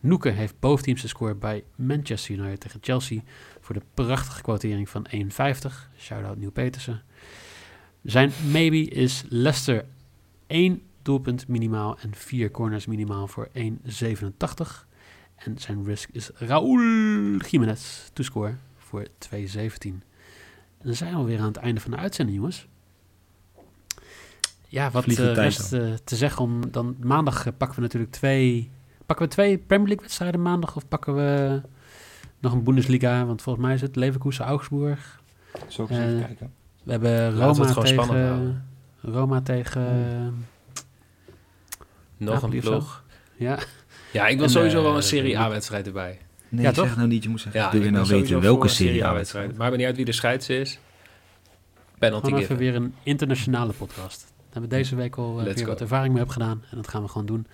Noeke 0.00 0.28
heeft 0.28 0.60
both 0.60 0.82
teams 0.82 1.00
te 1.00 1.08
scoren 1.08 1.38
bij 1.38 1.64
Manchester 1.74 2.34
United 2.34 2.60
tegen 2.60 2.80
Chelsea. 2.82 3.20
Voor 3.60 3.74
de 3.74 3.82
prachtige 3.94 4.42
quotering 4.42 4.88
van 4.88 5.06
1,50. 5.14 5.20
Shout-out 5.98 6.36
Nieuw 6.36 6.50
Petersen. 6.50 7.02
Zijn 8.02 8.30
maybe 8.50 8.80
is 8.80 9.24
Leicester 9.28 9.84
1 10.46 10.82
doelpunt 11.02 11.48
minimaal 11.48 11.98
en 11.98 12.14
4 12.14 12.50
corners 12.50 12.86
minimaal 12.86 13.26
voor 13.26 13.48
1,87. 13.52 14.86
En 15.36 15.58
zijn 15.58 15.84
risk 15.84 16.08
is 16.12 16.30
Raúl 16.34 16.78
Jiménez 17.36 18.08
to 18.12 18.22
score 18.22 18.54
voor 18.88 19.06
2,17. 19.06 19.38
En 19.82 20.02
dan 20.82 20.94
zijn 20.94 21.16
we 21.18 21.24
weer 21.24 21.40
aan 21.40 21.46
het 21.46 21.56
einde 21.56 21.80
van 21.80 21.90
de 21.90 21.96
uitzending, 21.96 22.36
jongens. 22.38 22.68
Ja, 24.68 24.90
wat 24.90 25.06
eh, 25.06 25.14
tijd 25.14 25.36
rest 25.36 25.72
eh, 25.72 25.92
te 26.04 26.16
zeggen 26.16 26.42
om 26.42 26.70
dan 26.70 26.96
maandag 27.00 27.46
eh, 27.46 27.52
pakken 27.56 27.76
we 27.76 27.82
natuurlijk 27.82 28.12
twee 28.12 28.70
pakken 29.06 29.26
we 29.26 29.32
twee 29.32 29.58
Premier 29.58 29.86
League 29.86 30.04
wedstrijden 30.04 30.42
maandag 30.42 30.76
of 30.76 30.88
pakken 30.88 31.14
we 31.14 31.60
nog 32.38 32.52
een 32.52 32.62
Bundesliga, 32.62 33.24
want 33.24 33.42
volgens 33.42 33.64
mij 33.64 33.74
is 33.74 33.80
het 33.80 33.96
Leverkusen 33.96 34.44
Augsburg. 34.44 35.20
Ik 35.52 35.62
eens 35.78 35.78
even 35.78 36.20
kijken? 36.20 36.52
We 36.82 36.90
hebben 36.90 37.30
Roma 37.34 37.64
het 37.64 37.70
gewoon 37.70 37.86
spannend 37.86 38.10
tegen 38.10 38.26
houden. 38.26 38.66
Roma 39.00 39.40
tegen 39.40 39.82
Nog 42.16 42.34
Napoli 42.34 42.56
een 42.56 42.62
zo. 42.62 42.70
ploeg. 42.70 43.04
ja, 43.36 43.58
Ja, 44.12 44.26
ik 44.26 44.36
wil 44.36 44.44
En, 44.44 44.50
sowieso 44.50 44.82
wel 44.82 44.96
een 44.96 45.02
Serie 45.02 45.38
A-wedstrijd 45.38 45.86
erbij. 45.86 46.18
Nee, 46.48 46.64
Ja, 46.64 46.72
zeg 46.72 46.86
toch? 46.86 46.96
nou 46.96 47.08
niet. 47.08 47.22
Je 47.22 47.28
moet 47.28 47.40
zeggen, 47.40 47.60
Ja, 47.60 47.70
wil 47.70 47.82
je 47.82 47.90
nou 47.90 48.06
weten 48.06 48.40
welke 48.40 48.68
serie 48.68 49.04
A-wedstrijd. 49.04 49.56
Maar 49.56 49.76
niet 49.76 49.86
uit 49.86 49.96
wie 49.96 50.04
de 50.04 50.12
scheids 50.12 50.48
is. 50.48 50.78
Penalty 51.98 52.26
Gewoon 52.26 52.40
even 52.42 52.56
weer 52.56 52.74
een 52.74 52.94
internationale 53.02 53.72
podcast. 53.72 54.20
Daar 54.20 54.36
hebben 54.52 54.70
we 54.70 54.76
deze 54.76 54.96
week 54.96 55.16
al 55.16 55.34
Let's 55.34 55.54
weer 55.54 55.64
go. 55.64 55.70
wat 55.70 55.80
ervaring 55.80 56.08
mee 56.14 56.16
hebben 56.24 56.42
gedaan. 56.42 56.62
En 56.70 56.76
dat 56.76 56.88
gaan 56.88 57.02
we 57.02 57.08
gewoon 57.08 57.26
doen. 57.26 57.46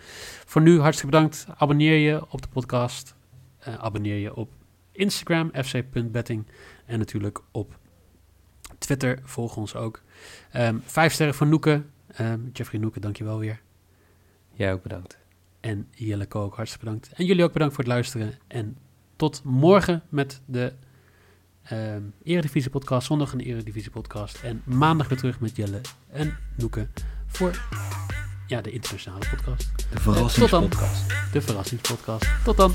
Voor 0.46 0.62
nu 0.62 0.80
hartstikke 0.80 1.12
bedankt. 1.14 1.46
Abonneer 1.56 1.96
je 1.96 2.30
op 2.30 2.42
de 2.42 2.48
podcast. 2.48 3.14
Eh, 3.58 3.74
abonneer 3.74 4.16
je 4.16 4.34
op 4.36 4.50
Instagram, 4.92 5.50
fc.betting. 5.62 6.46
En 6.86 6.98
natuurlijk 6.98 7.40
op 7.50 7.78
Twitter. 8.78 9.18
Volg 9.22 9.56
ons 9.56 9.74
ook. 9.74 10.02
Ehm, 10.50 10.76
vijf 10.84 11.12
sterren 11.12 11.34
voor 11.34 11.46
Noeke. 11.46 11.82
Ehm, 12.06 12.40
Jeffrey 12.52 12.80
Noeke, 12.80 13.00
dankjewel 13.00 13.38
weer. 13.38 13.60
Jij 14.52 14.72
ook 14.72 14.82
bedankt. 14.82 15.18
En 15.60 15.88
Jelle 15.90 16.26
Kook, 16.26 16.54
hartstikke 16.56 16.84
bedankt. 16.86 17.10
En 17.14 17.24
jullie 17.24 17.44
ook 17.44 17.52
bedankt 17.52 17.74
voor 17.74 17.84
het 17.84 17.92
luisteren. 17.92 18.32
En 18.46 18.76
tot 19.24 19.40
morgen 19.44 20.02
met 20.08 20.40
de 20.46 20.72
ehm 21.62 22.02
Eredivisie 22.22 22.70
podcast. 22.70 23.06
Zondag 23.06 23.32
een 23.32 23.40
Eredivisie 23.40 23.90
podcast. 23.90 24.42
En 24.42 24.62
maandag 24.64 25.08
weer 25.08 25.18
terug 25.18 25.40
met 25.40 25.56
Jelle 25.56 25.80
en 26.10 26.36
Noeke 26.56 26.88
voor 27.26 27.60
ja, 28.46 28.60
de 28.60 28.70
internationale 28.70 29.24
podcast. 29.30 29.78
De 29.78 29.84
dan. 29.90 30.00
verrassingspodcast. 30.02 31.32
De 31.32 31.40
verrassingspodcast. 31.40 32.44
Tot 32.44 32.56
dan. 32.56 32.74